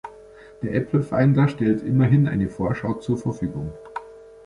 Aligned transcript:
Der 0.63 0.73
Apple-Finder 0.73 1.47
stellt 1.47 1.83
immerhin 1.83 2.27
eine 2.27 2.49
Vorschau 2.49 2.95
zur 2.95 3.19
Verfügung. 3.19 3.71